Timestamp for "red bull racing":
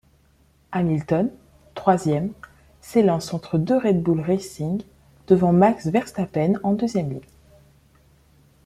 3.77-4.81